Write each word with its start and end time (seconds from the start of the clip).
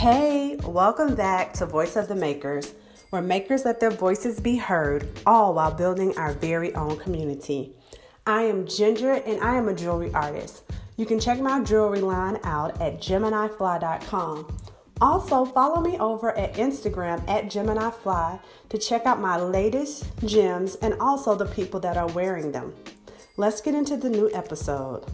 Hey, 0.00 0.56
welcome 0.64 1.14
back 1.14 1.52
to 1.52 1.66
Voice 1.66 1.94
of 1.94 2.08
the 2.08 2.14
Makers, 2.14 2.72
where 3.10 3.20
makers 3.20 3.66
let 3.66 3.80
their 3.80 3.90
voices 3.90 4.40
be 4.40 4.56
heard, 4.56 5.06
all 5.26 5.52
while 5.52 5.74
building 5.74 6.16
our 6.16 6.32
very 6.32 6.74
own 6.74 6.96
community. 6.96 7.74
I 8.26 8.44
am 8.44 8.66
Ginger 8.66 9.12
and 9.12 9.42
I 9.42 9.56
am 9.56 9.68
a 9.68 9.74
jewelry 9.74 10.10
artist. 10.14 10.62
You 10.96 11.04
can 11.04 11.20
check 11.20 11.38
my 11.38 11.62
jewelry 11.62 12.00
line 12.00 12.38
out 12.44 12.80
at 12.80 13.02
GeminiFly.com. 13.02 14.56
Also, 15.02 15.44
follow 15.44 15.82
me 15.82 15.98
over 15.98 16.34
at 16.34 16.54
Instagram 16.54 17.22
at 17.28 17.50
GeminiFly 17.50 18.40
to 18.70 18.78
check 18.78 19.04
out 19.04 19.20
my 19.20 19.36
latest 19.38 20.06
gems 20.24 20.76
and 20.76 20.94
also 20.94 21.34
the 21.34 21.44
people 21.44 21.78
that 21.80 21.98
are 21.98 22.08
wearing 22.12 22.52
them. 22.52 22.72
Let's 23.36 23.60
get 23.60 23.74
into 23.74 23.98
the 23.98 24.08
new 24.08 24.30
episode. 24.32 25.04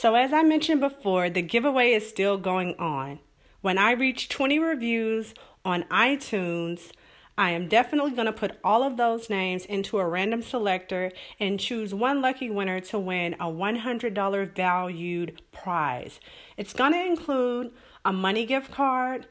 So, 0.00 0.14
as 0.14 0.32
I 0.32 0.42
mentioned 0.42 0.80
before, 0.80 1.28
the 1.28 1.42
giveaway 1.42 1.90
is 1.90 2.08
still 2.08 2.38
going 2.38 2.74
on. 2.78 3.18
When 3.60 3.76
I 3.76 3.90
reach 3.92 4.30
20 4.30 4.58
reviews 4.58 5.34
on 5.62 5.82
iTunes, 5.90 6.90
I 7.36 7.50
am 7.50 7.68
definitely 7.68 8.12
going 8.12 8.24
to 8.24 8.32
put 8.32 8.58
all 8.64 8.82
of 8.82 8.96
those 8.96 9.28
names 9.28 9.66
into 9.66 9.98
a 9.98 10.08
random 10.08 10.40
selector 10.40 11.12
and 11.38 11.60
choose 11.60 11.92
one 11.92 12.22
lucky 12.22 12.48
winner 12.48 12.80
to 12.80 12.98
win 12.98 13.34
a 13.34 13.48
$100 13.48 14.56
valued 14.56 15.42
prize. 15.52 16.18
It's 16.56 16.72
going 16.72 16.94
to 16.94 17.04
include 17.04 17.70
a 18.02 18.10
money 18.10 18.46
gift 18.46 18.70
card, 18.70 19.26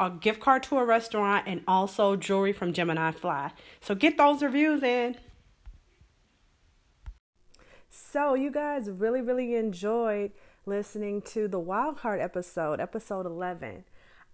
a 0.00 0.10
gift 0.10 0.40
card 0.40 0.64
to 0.64 0.78
a 0.78 0.84
restaurant, 0.84 1.44
and 1.46 1.62
also 1.68 2.16
jewelry 2.16 2.52
from 2.52 2.72
Gemini 2.72 3.12
Fly. 3.12 3.52
So 3.80 3.94
get 3.94 4.18
those 4.18 4.42
reviews 4.42 4.82
in. 4.82 5.16
So, 7.98 8.34
you 8.34 8.50
guys 8.50 8.90
really, 8.90 9.22
really 9.22 9.54
enjoyed 9.54 10.32
listening 10.66 11.22
to 11.22 11.48
the 11.48 11.58
wildcard 11.58 12.22
episode, 12.22 12.78
episode 12.78 13.24
11. 13.24 13.84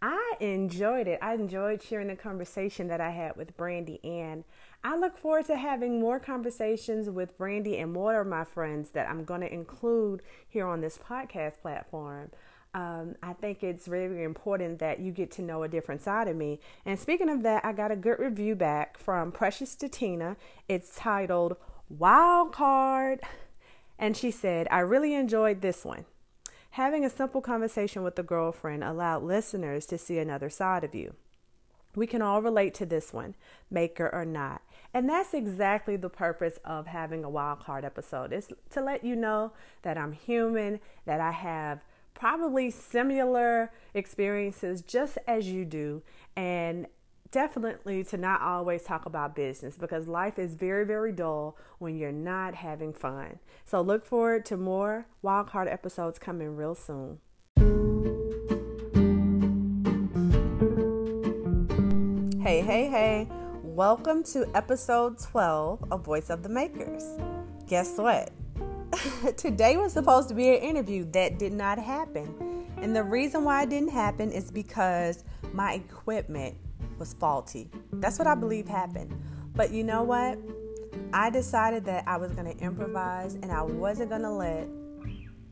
I 0.03 0.35
enjoyed 0.41 1.07
it. 1.07 1.21
I 1.23 1.35
enjoyed 1.35 1.81
sharing 1.81 2.09
the 2.09 2.17
conversation 2.17 2.89
that 2.89 3.01
I 3.01 3.11
had 3.11 3.37
with 3.37 3.57
Brandy, 3.57 4.01
and 4.03 4.43
I 4.83 4.97
look 4.97 5.17
forward 5.17 5.47
to 5.47 5.57
having 5.57 6.01
more 6.01 6.19
conversations 6.19 7.09
with 7.09 7.39
Brandy 7.39 7.79
and 7.79 7.93
more 7.93 8.21
of 8.21 8.27
my 8.27 8.43
friends 8.43 8.91
that 8.91 9.09
I'm 9.09 9.23
going 9.25 9.43
to 9.43 9.53
include 9.53 10.23
here 10.49 10.67
on 10.67 10.81
this 10.81 10.99
podcast 10.99 11.61
platform. 11.63 12.33
Um, 12.75 13.15
I 13.23 13.33
think 13.33 13.63
it's 13.63 13.87
really 13.87 14.25
important 14.25 14.81
that 14.81 14.99
you 14.99 15.13
get 15.13 15.31
to 15.33 15.43
know 15.43 15.63
a 15.63 15.69
different 15.69 16.03
side 16.03 16.27
of 16.27 16.35
me. 16.35 16.59
And 16.85 16.99
speaking 16.99 17.29
of 17.29 17.45
that, 17.45 17.65
I 17.65 17.73
got 17.73 17.93
a 17.93 17.97
good 17.97 18.19
review 18.19 18.57
back 18.57 18.99
from 18.99 19.31
Precious 19.31 19.77
Tatina. 19.77 20.35
It's 20.69 20.97
titled 20.97 21.57
Wild 21.89 22.53
Card. 22.53 23.21
And 24.03 24.17
she 24.17 24.33
said, 24.33 24.67
I 24.69 24.81
really 24.81 25.15
enjoyed 25.15 25.61
this 25.61 25.85
one. 25.85 26.07
Having 26.71 27.05
a 27.05 27.11
simple 27.11 27.41
conversation 27.41 28.03
with 28.03 28.19
a 28.19 28.25
girlfriend 28.25 28.83
allowed 28.83 29.23
listeners 29.23 29.87
to 29.87 29.97
see 29.97 30.19
another 30.19 30.51
side 30.51 30.83
of 30.83 30.93
you. 30.93 31.15
We 31.95 32.09
can 32.09 32.21
all 32.21 32.43
relate 32.43 32.75
to 32.75 32.87
this 32.87 33.13
one, 33.13 33.37
maker 33.71 34.11
or 34.13 34.25
not. 34.25 34.63
And 34.93 35.09
that's 35.09 35.35
exactly 35.35 35.95
the 35.95 36.09
purpose 36.09 36.59
of 36.65 36.89
having 36.89 37.23
a 37.23 37.31
wild 37.31 37.61
card 37.61 37.85
episode 37.85 38.33
is 38.33 38.49
to 38.71 38.81
let 38.81 39.05
you 39.05 39.15
know 39.15 39.53
that 39.83 39.97
I'm 39.97 40.15
human, 40.15 40.81
that 41.05 41.21
I 41.21 41.31
have 41.31 41.85
probably 42.13 42.73
similar 42.73 43.71
experiences 43.95 44.83
just 44.83 45.17
as 45.29 45.47
you 45.47 45.65
do, 45.65 46.03
and 46.35 46.89
definitely 47.33 48.05
to 48.05 48.19
not 48.19 48.43
always 48.43 48.83
talk 48.83 49.07
about 49.07 49.35
business 49.35 49.77
because 49.79 50.07
life 50.07 50.39
is 50.39 50.55
very, 50.55 50.85
very 50.85 51.13
dull 51.13 51.57
when 51.79 51.97
you're 51.97 52.13
not 52.13 52.55
having 52.55 52.93
fun. 52.93 53.39
So 53.65 53.81
look 53.81 54.05
forward 54.05 54.45
to 54.47 54.59
more 54.59 55.07
wildcard 55.25 55.73
episodes 55.73 56.19
coming 56.19 56.55
real 56.55 56.75
soon. 56.75 57.19
Hey, 62.43 62.61
hey, 62.61 62.89
hey. 62.89 63.29
Welcome 63.63 64.25
to 64.25 64.47
episode 64.55 65.19
12 65.19 65.87
of 65.91 66.05
Voice 66.05 66.29
of 66.29 66.43
the 66.43 66.51
Makers. 66.51 67.05
Guess 67.67 67.97
what? 67.97 68.31
Today 69.39 69.79
was 69.79 69.95
supposed 69.95 70.29
to 70.29 70.35
be 70.35 70.51
an 70.51 70.63
interview 70.63 71.11
that 71.13 71.39
did 71.39 71.55
not 71.55 71.79
happen. 71.79 72.67
And 72.77 72.95
the 72.95 73.03
reason 73.03 73.45
why 73.45 73.63
it 73.63 73.71
didn't 73.71 73.93
happen 73.93 74.31
is 74.31 74.51
because 74.51 75.25
my 75.55 75.75
equipment 75.75 76.57
was 77.03 77.15
faulty. 77.15 77.69
That's 77.95 78.17
what 78.17 78.29
I 78.29 78.37
believe 78.37 78.69
happened. 78.69 79.13
But 79.57 79.73
you 79.73 79.83
know 79.83 80.05
what? 80.05 80.39
I 81.13 81.31
decided 81.31 81.85
that 81.87 82.07
I 82.07 82.17
was 82.17 82.31
going 82.31 82.57
to 82.57 82.57
improvise 82.63 83.35
and 83.35 83.51
I 83.51 83.61
wasn't 83.61 84.11
going 84.11 84.23
to 84.23 84.31
let 84.31 84.69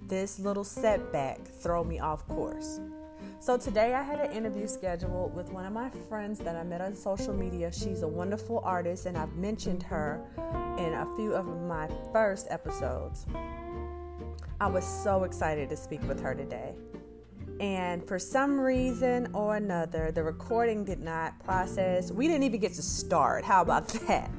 this 0.06 0.39
little 0.39 0.62
setback 0.62 1.44
throw 1.44 1.83
me 1.83 1.99
off 1.99 2.25
course. 2.28 2.78
So 3.41 3.56
today 3.56 3.94
I 3.94 4.03
had 4.05 4.21
an 4.21 4.31
interview 4.31 4.69
scheduled 4.69 5.34
with 5.34 5.50
one 5.50 5.66
of 5.66 5.72
my 5.72 5.91
friends 6.09 6.39
that 6.39 6.55
I 6.55 6.62
met 6.62 6.81
on 6.81 6.94
social 6.94 7.34
media. 7.34 7.72
She's 7.72 8.03
a 8.03 8.09
wonderful 8.09 8.60
artist 8.65 9.06
and 9.06 9.19
I've 9.19 9.34
mentioned 9.34 9.83
her 9.83 10.22
in 10.78 10.94
a 10.94 11.16
few 11.16 11.34
of 11.34 11.47
my 11.62 11.89
first 12.12 12.47
episodes. 12.49 13.27
I 14.60 14.69
was 14.69 14.84
so 14.84 15.25
excited 15.25 15.69
to 15.71 15.77
speak 15.77 16.06
with 16.06 16.22
her 16.22 16.33
today. 16.33 16.77
And 17.60 18.03
for 18.09 18.19
some 18.19 18.59
reason 18.59 19.28
or 19.34 19.56
another, 19.56 20.10
the 20.10 20.22
recording 20.22 20.82
did 20.82 20.98
not 20.98 21.38
process. 21.44 22.10
We 22.10 22.26
didn't 22.26 22.44
even 22.44 22.59
get 22.59 22.72
to 22.75 22.82
start. 22.82 23.44
How 23.44 23.60
about 23.60 23.88
that? 24.09 24.31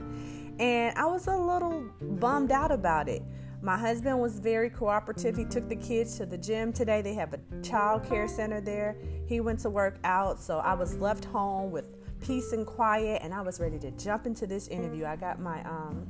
And 0.57 0.97
I 0.97 1.05
was 1.05 1.27
a 1.27 1.37
little 1.37 1.85
bummed 2.01 2.51
out 2.51 2.71
about 2.71 3.07
it. 3.07 3.21
My 3.61 3.77
husband 3.77 4.19
was 4.19 4.39
very 4.39 4.71
cooperative. 4.71 5.37
He 5.37 5.45
took 5.45 5.69
the 5.69 5.75
kids 5.75 6.17
to 6.17 6.25
the 6.25 6.37
gym 6.37 6.73
today. 6.73 7.03
They 7.03 7.13
have 7.13 7.35
a 7.35 7.39
child 7.61 8.09
care 8.09 8.27
center 8.27 8.59
there. 8.59 8.97
He 9.27 9.39
went 9.39 9.59
to 9.59 9.69
work 9.69 9.99
out, 10.03 10.41
so 10.41 10.57
I 10.57 10.73
was 10.73 10.97
left 10.97 11.25
home 11.25 11.69
with 11.69 11.85
peace 12.21 12.53
and 12.53 12.65
quiet, 12.65 13.21
and 13.23 13.35
I 13.35 13.41
was 13.41 13.59
ready 13.59 13.77
to 13.79 13.91
jump 13.91 14.25
into 14.25 14.47
this 14.47 14.67
interview. 14.67 15.05
I 15.05 15.15
got 15.15 15.39
my 15.39 15.63
um 15.63 16.07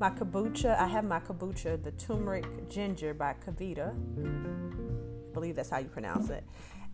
my 0.00 0.08
kombucha. 0.08 0.78
I 0.78 0.86
have 0.86 1.04
my 1.04 1.20
kombucha, 1.20 1.82
the 1.82 1.92
turmeric 1.92 2.70
ginger 2.70 3.12
by 3.12 3.34
KeVita 3.46 4.83
believe 5.34 5.56
that's 5.56 5.70
how 5.70 5.78
you 5.78 5.88
pronounce 5.88 6.30
it. 6.30 6.44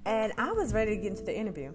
And 0.07 0.33
I 0.39 0.53
was 0.53 0.73
ready 0.73 0.97
to 0.97 1.03
get 1.03 1.13
into 1.13 1.23
the 1.23 1.37
interview, 1.37 1.73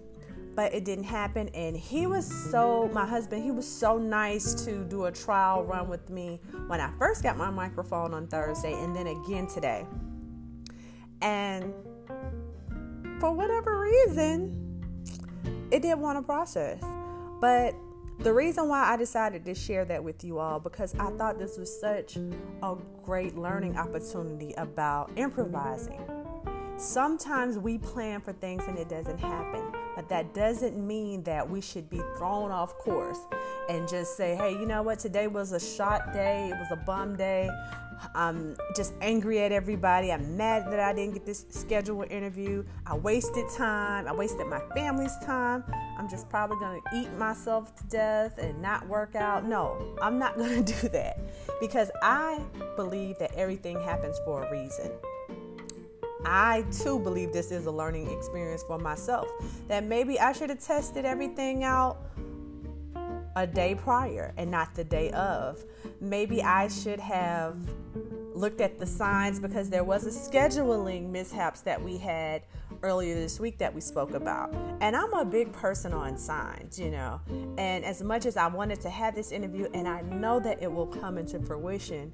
but 0.54 0.74
it 0.74 0.84
didn't 0.84 1.04
happen. 1.04 1.48
And 1.50 1.76
he 1.76 2.06
was 2.06 2.26
so, 2.50 2.90
my 2.92 3.06
husband, 3.06 3.44
he 3.44 3.50
was 3.50 3.66
so 3.66 3.98
nice 3.98 4.52
to 4.64 4.84
do 4.84 5.04
a 5.06 5.12
trial 5.12 5.64
run 5.64 5.88
with 5.88 6.10
me 6.10 6.40
when 6.66 6.80
I 6.80 6.90
first 6.98 7.22
got 7.22 7.36
my 7.36 7.50
microphone 7.50 8.12
on 8.12 8.26
Thursday 8.26 8.72
and 8.72 8.94
then 8.94 9.06
again 9.06 9.46
today. 9.46 9.86
And 11.22 11.72
for 13.20 13.32
whatever 13.32 13.80
reason, 13.80 14.62
it 15.70 15.82
didn't 15.82 16.00
want 16.00 16.18
to 16.18 16.22
process. 16.22 16.82
But 17.40 17.74
the 18.18 18.32
reason 18.32 18.68
why 18.68 18.92
I 18.92 18.96
decided 18.96 19.44
to 19.44 19.54
share 19.54 19.84
that 19.84 20.02
with 20.02 20.24
you 20.24 20.38
all 20.38 20.58
because 20.58 20.94
I 20.98 21.10
thought 21.12 21.38
this 21.38 21.58
was 21.58 21.80
such 21.80 22.16
a 22.62 22.76
great 23.02 23.36
learning 23.36 23.76
opportunity 23.76 24.54
about 24.56 25.10
improvising 25.16 26.00
Sometimes 26.78 27.58
we 27.58 27.78
plan 27.78 28.20
for 28.20 28.34
things 28.34 28.64
and 28.68 28.78
it 28.78 28.90
doesn't 28.90 29.18
happen, 29.18 29.72
but 29.94 30.10
that 30.10 30.34
doesn't 30.34 30.76
mean 30.76 31.22
that 31.22 31.48
we 31.48 31.62
should 31.62 31.88
be 31.88 32.00
thrown 32.18 32.50
off 32.50 32.76
course 32.76 33.20
and 33.70 33.88
just 33.88 34.14
say, 34.16 34.36
hey, 34.36 34.52
you 34.52 34.66
know 34.66 34.82
what, 34.82 34.98
today 34.98 35.26
was 35.26 35.52
a 35.52 35.60
shot 35.60 36.12
day, 36.12 36.50
it 36.52 36.58
was 36.58 36.68
a 36.70 36.84
bum 36.84 37.16
day. 37.16 37.48
I'm 38.14 38.58
just 38.76 38.92
angry 39.00 39.40
at 39.40 39.52
everybody. 39.52 40.12
I'm 40.12 40.36
mad 40.36 40.70
that 40.70 40.78
I 40.78 40.92
didn't 40.92 41.14
get 41.14 41.24
this 41.24 41.46
scheduled 41.48 42.10
interview. 42.10 42.62
I 42.84 42.94
wasted 42.94 43.46
time. 43.56 44.06
I 44.06 44.12
wasted 44.12 44.46
my 44.48 44.60
family's 44.74 45.16
time. 45.24 45.64
I'm 45.96 46.06
just 46.06 46.28
probably 46.28 46.58
going 46.58 46.82
to 46.82 46.96
eat 46.98 47.10
myself 47.14 47.74
to 47.76 47.84
death 47.84 48.36
and 48.36 48.60
not 48.60 48.86
work 48.86 49.14
out. 49.14 49.46
No, 49.46 49.96
I'm 50.02 50.18
not 50.18 50.36
going 50.38 50.62
to 50.62 50.72
do 50.82 50.88
that 50.90 51.18
because 51.58 51.90
I 52.02 52.38
believe 52.76 53.18
that 53.18 53.32
everything 53.34 53.80
happens 53.80 54.20
for 54.26 54.44
a 54.44 54.52
reason. 54.52 54.90
I 56.26 56.64
too 56.72 56.98
believe 56.98 57.32
this 57.32 57.52
is 57.52 57.66
a 57.66 57.70
learning 57.70 58.10
experience 58.10 58.64
for 58.64 58.78
myself. 58.78 59.28
That 59.68 59.84
maybe 59.84 60.18
I 60.18 60.32
should 60.32 60.50
have 60.50 60.58
tested 60.60 61.04
everything 61.04 61.62
out 61.62 61.98
a 63.36 63.46
day 63.46 63.74
prior 63.74 64.34
and 64.36 64.50
not 64.50 64.74
the 64.74 64.82
day 64.82 65.10
of. 65.12 65.64
Maybe 66.00 66.42
I 66.42 66.68
should 66.68 66.98
have 66.98 67.56
looked 68.34 68.60
at 68.60 68.78
the 68.78 68.86
signs 68.86 69.38
because 69.38 69.70
there 69.70 69.84
was 69.84 70.06
a 70.06 70.10
scheduling 70.10 71.10
mishaps 71.10 71.60
that 71.62 71.80
we 71.80 71.96
had 71.96 72.42
earlier 72.82 73.14
this 73.14 73.38
week 73.38 73.58
that 73.58 73.74
we 73.74 73.80
spoke 73.80 74.12
about. 74.12 74.54
And 74.80 74.96
I'm 74.96 75.12
a 75.14 75.24
big 75.24 75.52
person 75.52 75.92
on 75.92 76.18
signs, 76.18 76.78
you 76.78 76.90
know. 76.90 77.20
And 77.56 77.84
as 77.84 78.02
much 78.02 78.26
as 78.26 78.36
I 78.36 78.46
wanted 78.48 78.80
to 78.82 78.90
have 78.90 79.14
this 79.14 79.32
interview 79.32 79.68
and 79.72 79.86
I 79.86 80.02
know 80.02 80.40
that 80.40 80.62
it 80.62 80.70
will 80.70 80.86
come 80.86 81.18
into 81.18 81.38
fruition, 81.38 82.12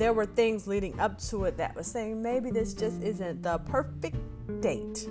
there 0.00 0.14
were 0.14 0.24
things 0.24 0.66
leading 0.66 0.98
up 0.98 1.18
to 1.18 1.44
it 1.44 1.58
that 1.58 1.76
was 1.76 1.86
saying 1.86 2.22
maybe 2.22 2.50
this 2.50 2.72
just 2.72 3.02
isn't 3.02 3.42
the 3.42 3.58
perfect 3.58 4.16
date. 4.62 5.06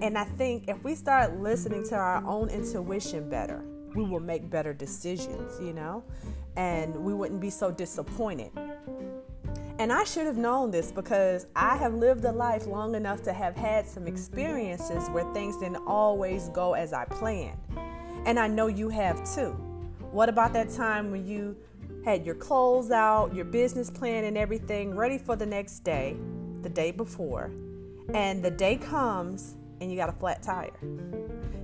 And 0.00 0.16
I 0.16 0.24
think 0.24 0.68
if 0.68 0.82
we 0.82 0.94
start 0.94 1.38
listening 1.38 1.86
to 1.90 1.96
our 1.96 2.24
own 2.26 2.48
intuition 2.48 3.28
better, 3.28 3.62
we 3.94 4.04
will 4.04 4.20
make 4.20 4.48
better 4.48 4.72
decisions, 4.72 5.60
you 5.60 5.74
know, 5.74 6.02
and 6.56 6.96
we 6.96 7.12
wouldn't 7.12 7.42
be 7.42 7.50
so 7.50 7.70
disappointed. 7.70 8.50
And 9.78 9.92
I 9.92 10.02
should 10.04 10.24
have 10.24 10.38
known 10.38 10.70
this 10.70 10.90
because 10.90 11.46
I 11.54 11.76
have 11.76 11.92
lived 11.92 12.24
a 12.24 12.32
life 12.32 12.66
long 12.66 12.94
enough 12.94 13.22
to 13.24 13.34
have 13.34 13.54
had 13.54 13.86
some 13.86 14.06
experiences 14.06 15.10
where 15.10 15.30
things 15.34 15.58
didn't 15.58 15.86
always 15.86 16.48
go 16.54 16.72
as 16.72 16.94
I 16.94 17.04
planned. 17.04 17.58
And 18.24 18.38
I 18.38 18.46
know 18.46 18.68
you 18.68 18.88
have 18.88 19.30
too. 19.34 19.50
What 20.10 20.30
about 20.30 20.54
that 20.54 20.70
time 20.70 21.10
when 21.10 21.26
you 21.26 21.54
had 22.04 22.26
your 22.26 22.34
clothes 22.34 22.90
out, 22.90 23.34
your 23.34 23.44
business 23.44 23.90
plan, 23.90 24.24
and 24.24 24.36
everything 24.36 24.96
ready 24.96 25.18
for 25.18 25.36
the 25.36 25.46
next 25.46 25.80
day, 25.80 26.16
the 26.62 26.68
day 26.68 26.90
before, 26.90 27.50
and 28.12 28.42
the 28.42 28.50
day 28.50 28.76
comes 28.76 29.56
and 29.80 29.90
you 29.90 29.96
got 29.96 30.08
a 30.08 30.12
flat 30.12 30.42
tire? 30.42 30.70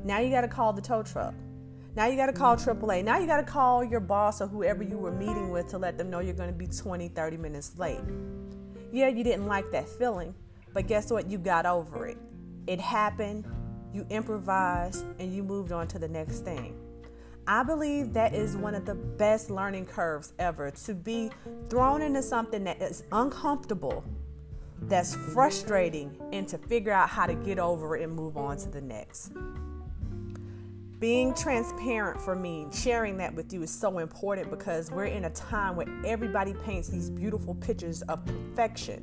Now 0.05 0.21
you 0.21 0.31
got 0.31 0.43
to 0.43 0.49
call 0.49 0.73
the 0.73 0.83
tow 0.83 1.03
truck. 1.03 1.35
Now 1.97 2.07
you 2.07 2.17
got 2.17 2.27
to 2.27 2.33
call 2.33 2.57
AAA. 2.57 3.05
Now 3.05 3.19
you 3.19 3.27
got 3.27 3.39
to 3.39 3.43
call 3.43 3.83
your 3.83 4.01
boss 4.01 4.41
or 4.41 4.47
whoever 4.47 4.83
you 4.83 4.99
were 4.99 5.11
meeting 5.11 5.51
with 5.51 5.69
to 5.71 5.79
let 5.79 5.99
them 5.99 6.11
know 6.11 6.21
you're 6.21 6.35
going 6.35 6.51
to 6.51 6.55
be 6.55 6.67
20, 6.67 7.09
30 7.09 7.37
minutes 7.37 7.73
late. 7.77 8.01
Yeah, 8.93 9.09
you 9.09 9.25
didn't 9.25 9.47
like 9.47 9.71
that 9.73 9.89
feeling, 9.89 10.35
but 10.73 10.87
guess 10.87 11.11
what? 11.11 11.29
You 11.29 11.39
got 11.39 11.67
over 11.67 12.07
it. 12.07 12.19
It 12.67 12.81
happened, 12.81 13.47
you 13.93 14.07
improvised, 14.11 15.05
and 15.19 15.35
you 15.35 15.43
moved 15.43 15.73
on 15.73 15.89
to 15.89 15.99
the 15.99 16.09
next 16.09 16.41
thing. 16.41 16.79
I 17.51 17.63
believe 17.63 18.13
that 18.13 18.35
is 18.35 18.59
one 18.59 18.75
of 18.75 18.85
the 18.85 18.95
best 18.95 19.49
learning 19.49 19.87
curves 19.87 20.35
ever 20.39 20.71
to 20.71 20.93
be 20.93 21.31
thrown 21.71 22.03
into 22.03 22.23
something 22.23 22.63
that 22.65 22.83
is 22.83 23.05
uncomfortable, 23.11 24.05
that's 24.83 25.15
frustrating, 25.33 26.15
and 26.31 26.47
to 26.49 26.59
figure 26.59 26.93
out 26.93 27.09
how 27.09 27.25
to 27.25 27.33
get 27.33 27.59
over 27.59 27.97
it 27.97 28.03
and 28.03 28.15
move 28.15 28.37
on 28.37 28.59
to 28.59 28.69
the 28.69 28.83
next. 28.83 29.33
Being 30.99 31.33
transparent 31.33 32.21
for 32.21 32.37
me, 32.37 32.67
sharing 32.71 33.17
that 33.17 33.35
with 33.35 33.51
you 33.51 33.63
is 33.63 33.71
so 33.71 33.99
important 33.99 34.51
because 34.51 34.91
we're 34.91 35.07
in 35.07 35.25
a 35.25 35.31
time 35.31 35.75
where 35.75 35.89
everybody 36.05 36.53
paints 36.53 36.89
these 36.89 37.09
beautiful 37.09 37.55
pictures 37.55 38.03
of 38.03 38.27
perfection. 38.27 39.03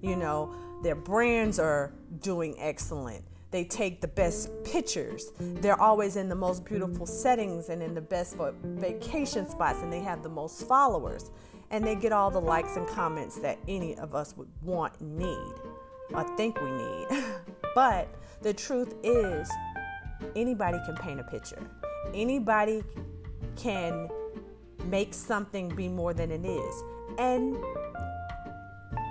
You 0.00 0.14
know, 0.14 0.54
their 0.84 0.94
brands 0.94 1.58
are 1.58 1.92
doing 2.20 2.54
excellent 2.60 3.24
they 3.50 3.64
take 3.64 4.00
the 4.00 4.08
best 4.08 4.50
pictures. 4.64 5.32
They're 5.38 5.80
always 5.80 6.16
in 6.16 6.28
the 6.28 6.34
most 6.34 6.64
beautiful 6.64 7.06
settings 7.06 7.68
and 7.68 7.82
in 7.82 7.94
the 7.94 8.00
best 8.00 8.36
vacation 8.62 9.48
spots, 9.48 9.80
and 9.82 9.92
they 9.92 10.00
have 10.00 10.22
the 10.22 10.28
most 10.28 10.68
followers. 10.68 11.30
And 11.72 11.84
they 11.84 11.94
get 11.94 12.12
all 12.12 12.30
the 12.30 12.40
likes 12.40 12.76
and 12.76 12.86
comments 12.88 13.38
that 13.40 13.58
any 13.68 13.96
of 13.96 14.14
us 14.14 14.36
would 14.36 14.48
want 14.62 15.00
need, 15.00 15.54
or 16.12 16.36
think 16.36 16.60
we 16.60 16.70
need. 16.70 17.24
but 17.74 18.08
the 18.42 18.52
truth 18.52 18.94
is, 19.02 19.48
anybody 20.34 20.78
can 20.84 20.96
paint 20.96 21.20
a 21.20 21.24
picture. 21.24 21.62
Anybody 22.14 22.82
can 23.56 24.08
make 24.86 25.14
something 25.14 25.68
be 25.68 25.88
more 25.88 26.14
than 26.14 26.30
it 26.30 26.44
is. 26.44 26.82
And 27.18 27.56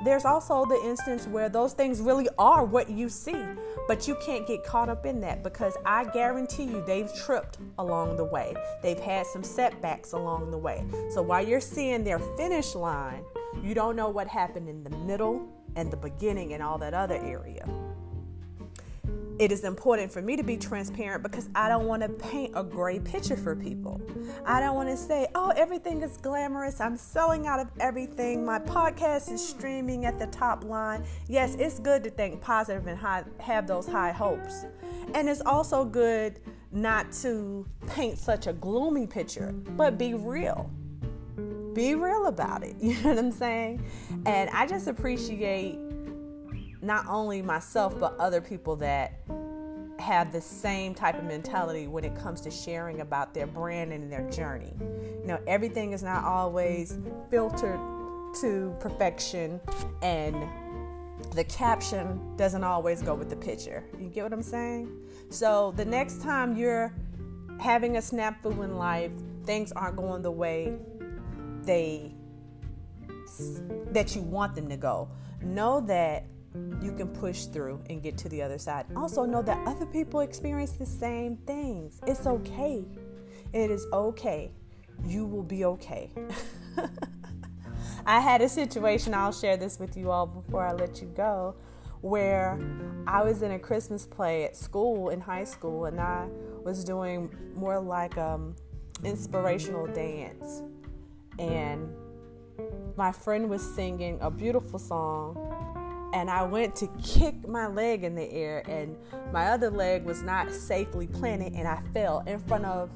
there's 0.04 0.26
also 0.26 0.66
the 0.66 0.80
instance 0.84 1.28
where 1.28 1.50
those 1.50 1.74
things 1.74 2.00
really 2.00 2.28
are 2.38 2.64
what 2.64 2.90
you 2.90 3.10
see, 3.10 3.44
but 3.88 4.08
you 4.08 4.16
can't 4.26 4.48
get 4.48 4.64
caught 4.64 4.90
up 4.90 5.06
in 5.06 5.20
that 5.22 5.44
because 5.44 5.76
I 5.86 6.06
guarantee 6.06 6.64
you 6.64 6.84
they've 6.86 7.14
tripped 7.14 7.58
along 7.78 8.16
the 8.16 8.24
way. 8.24 8.56
They've 8.82 9.00
had 9.00 9.26
some 9.26 9.44
setbacks 9.44 10.14
along 10.14 10.52
the 10.52 10.58
way. 10.58 10.86
So 11.12 11.22
while 11.22 11.46
you're 11.46 11.60
seeing 11.60 12.04
their 12.04 12.20
finish 12.38 12.76
line, 12.76 13.24
you 13.62 13.74
don't 13.74 13.96
know 13.96 14.10
what 14.10 14.28
happened 14.28 14.70
in 14.70 14.84
the 14.84 14.92
middle 14.92 15.48
and 15.76 15.92
the 15.92 15.98
beginning 15.98 16.54
and 16.54 16.64
all 16.64 16.78
that 16.78 16.94
other 16.94 17.16
area 17.16 17.68
it 19.40 19.54
is 19.54 19.64
important 19.64 20.12
for 20.12 20.22
me 20.22 20.36
to 20.36 20.44
be 20.44 20.58
mm. 20.58 20.62
transparent 20.62 21.24
because 21.24 21.50
I 21.56 21.70
don't 21.70 21.88
want 21.88 22.04
to 22.04 22.10
paint 22.10 22.52
a 22.56 22.64
gray 22.64 23.00
picture 23.00 23.38
for 23.38 23.56
people. 23.56 24.02
I 24.46 24.60
don't 24.60 24.76
want 24.76 24.90
to 24.90 24.98
say, 24.98 25.28
oh, 25.34 25.52
everything 25.56 26.02
is 26.02 26.18
glamorous. 26.18 26.82
I'm 26.82 26.98
selling 26.98 27.48
out 27.48 27.60
of 27.60 27.70
everything. 27.80 28.46
My 28.46 28.60
podcast 28.60 29.32
is 29.32 29.46
streaming 29.46 30.06
at 30.06 30.20
the 30.20 30.28
top 30.28 30.66
line. 30.66 31.06
Yes, 31.28 31.56
it's 31.56 31.80
good 31.80 32.04
to 32.04 32.10
think 32.10 32.42
positive 32.42 32.86
and 32.88 32.98
high, 32.98 33.24
have 33.40 33.66
those 33.66 33.88
high 33.88 34.12
hopes. 34.12 34.66
And 35.14 35.30
it's 35.30 35.42
also 35.42 35.86
good 35.86 36.42
not 36.72 37.12
to 37.14 37.66
paint 37.88 38.20
such 38.20 38.46
a 38.46 38.54
gloomy 38.54 39.08
picture, 39.08 39.54
but 39.54 39.98
be 39.98 40.14
real. 40.14 40.70
Be 41.74 41.96
real 41.96 42.26
about 42.26 42.64
it. 42.64 42.76
You 42.82 42.96
know 43.02 43.10
what 43.10 43.18
I'm 43.20 43.32
saying? 43.32 43.86
And 44.26 44.50
I 44.50 44.68
just 44.68 44.88
appreciate 44.88 45.80
not 46.82 47.06
only 47.08 47.42
myself 47.42 48.00
but 48.00 48.18
other 48.18 48.42
people 48.42 48.76
that 48.78 49.14
have 50.00 50.32
the 50.32 50.42
same 50.42 50.94
type 50.94 51.16
of 51.16 51.26
mentality 51.26 51.88
when 51.88 52.04
it 52.04 52.16
comes 52.16 52.42
to 52.42 52.50
sharing 52.50 53.02
about 53.02 53.34
their 53.34 53.48
brand 53.48 53.92
and 53.92 54.12
their 54.12 54.28
journey. 54.30 54.74
You 54.80 55.26
know, 55.26 55.40
everything 55.46 55.92
is 55.92 56.02
not 56.02 56.24
always 56.24 56.98
filtered 57.30 57.80
to 58.42 58.76
perfection 58.80 59.60
and 60.02 60.36
the 61.36 61.44
caption 61.44 62.36
doesn't 62.38 62.64
always 62.64 63.02
go 63.02 63.14
with 63.14 63.30
the 63.30 63.36
picture. 63.36 63.84
You 64.00 64.08
get 64.08 64.24
what 64.24 64.34
I'm 64.34 64.42
saying? 64.42 64.90
So 65.30 65.74
the 65.76 65.86
next 65.86 66.22
time 66.22 66.56
you're 66.56 66.94
having 67.60 67.98
a 67.98 68.00
snafu 68.00 68.64
in 68.64 68.78
life, 68.78 69.12
things 69.46 69.72
aren't 69.74 69.98
going 69.98 70.22
the 70.22 70.32
way 70.32 70.78
they 71.64 72.14
that 73.92 74.16
you 74.16 74.22
want 74.22 74.56
them 74.56 74.70
to 74.70 74.78
go. 74.78 75.10
Know 75.42 75.82
that 75.82 76.26
you 76.82 76.92
can 76.94 77.08
push 77.08 77.46
through 77.46 77.82
and 77.90 78.02
get 78.02 78.18
to 78.20 78.30
the 78.30 78.42
other 78.42 78.58
side. 78.58 78.86
Also, 78.96 79.26
know 79.26 79.42
that 79.42 79.60
other 79.68 79.86
people 79.86 80.22
experience 80.22 80.72
the 80.72 80.86
same 80.86 81.38
things. 81.46 82.00
It's 82.08 82.26
okay. 82.26 82.86
It 83.54 83.72
is 83.72 83.86
okay. 83.92 84.52
You 85.06 85.26
will 85.26 85.44
be 85.44 85.66
okay. 85.66 86.12
I 88.06 88.20
had 88.20 88.42
a 88.42 88.50
situation, 88.50 89.14
I'll 89.14 89.32
share 89.32 89.58
this 89.58 89.80
with 89.80 89.98
you 89.98 90.12
all 90.12 90.26
before 90.26 90.66
I 90.66 90.74
let 90.74 91.02
you 91.02 91.08
go, 91.16 91.56
where 92.02 92.60
I 93.08 93.24
was 93.24 93.42
in 93.42 93.52
a 93.52 93.60
Christmas 93.60 94.06
play 94.06 94.46
at 94.46 94.56
school 94.56 95.10
in 95.10 95.20
high 95.20 95.44
school 95.44 95.86
and 95.86 96.00
I 96.00 96.28
was 96.64 96.84
doing 96.84 97.30
more 97.56 97.80
like 97.80 98.18
um 98.18 98.56
inspirational 99.04 99.88
dance. 99.88 100.64
And 101.38 101.94
my 102.96 103.12
friend 103.12 103.50
was 103.50 103.62
singing 103.62 104.18
a 104.22 104.30
beautiful 104.30 104.80
song 104.80 105.38
and 106.14 106.30
I 106.30 106.44
went 106.44 106.76
to 106.78 106.88
kick 107.04 107.48
my 107.48 107.68
leg 107.68 108.04
in 108.04 108.16
the 108.16 108.32
air, 108.32 108.64
and 108.68 108.96
my 109.32 109.48
other 109.48 109.70
leg 109.70 110.04
was 110.04 110.22
not 110.22 110.52
safely 110.52 111.08
planted, 111.08 111.54
and 111.54 111.68
I 111.68 111.82
fell 111.94 112.24
in 112.26 112.40
front 112.40 112.66
of 112.66 112.92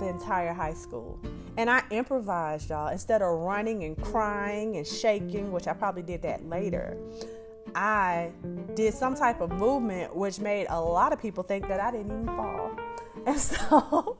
the 0.00 0.08
entire 0.08 0.52
high 0.52 0.74
school. 0.74 1.20
And 1.56 1.70
I 1.70 1.82
improvised, 1.90 2.70
y'all. 2.70 2.88
Instead 2.88 3.22
of 3.22 3.38
running 3.40 3.84
and 3.84 4.00
crying 4.00 4.76
and 4.76 4.86
shaking, 4.86 5.52
which 5.52 5.66
I 5.66 5.72
probably 5.72 6.02
did 6.02 6.22
that 6.22 6.48
later, 6.48 6.96
I 7.74 8.30
did 8.74 8.94
some 8.94 9.14
type 9.14 9.40
of 9.40 9.52
movement 9.52 10.14
which 10.16 10.40
made 10.40 10.66
a 10.70 10.80
lot 10.80 11.12
of 11.12 11.20
people 11.20 11.42
think 11.42 11.68
that 11.68 11.80
I 11.80 11.90
didn't 11.90 12.06
even 12.06 12.26
fall. 12.26 12.76
And 13.26 13.38
so 13.38 14.16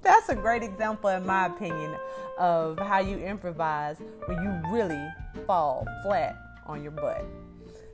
that's 0.00 0.28
a 0.28 0.36
great 0.36 0.62
example, 0.62 1.10
in 1.10 1.26
my 1.26 1.46
opinion, 1.46 1.96
of 2.38 2.78
how 2.78 3.00
you 3.00 3.16
improvise 3.16 3.96
when 4.26 4.40
you 4.44 4.72
really 4.72 5.08
fall 5.44 5.84
flat 6.04 6.43
on 6.66 6.82
your 6.82 6.92
butt. 6.92 7.24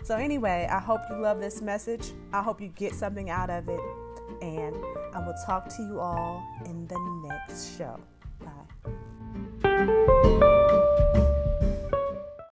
So, 0.03 0.17
anyway, 0.17 0.69
I 0.71 0.79
hope 0.79 1.00
you 1.11 1.17
love 1.17 1.41
this 1.41 1.61
message. 1.61 2.12
I 2.33 2.43
hope 2.43 2.61
you 2.61 2.69
get 2.69 2.95
something 2.95 3.31
out 3.31 3.50
of 3.50 3.69
it. 3.69 3.81
And 4.43 4.75
I 5.15 5.25
will 5.25 5.35
talk 5.45 5.69
to 5.77 5.83
you 5.83 6.00
all 6.00 6.43
in 6.65 6.87
the 6.87 7.29
next 7.29 7.77
show. 7.77 7.99
Bye. 9.62 10.47